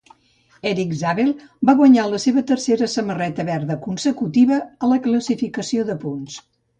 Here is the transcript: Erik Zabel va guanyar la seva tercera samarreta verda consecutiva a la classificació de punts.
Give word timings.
Erik 0.67 0.93
Zabel 1.01 1.27
va 1.69 1.75
guanyar 1.81 2.05
la 2.13 2.21
seva 2.23 2.41
tercera 2.51 2.87
samarreta 2.93 3.45
verda 3.49 3.77
consecutiva 3.83 4.57
a 4.87 4.89
la 4.93 4.99
classificació 5.05 5.85
de 5.91 5.97
punts. 6.05 6.39